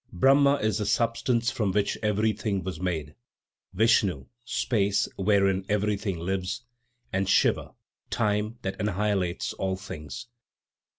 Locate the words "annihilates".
8.81-9.53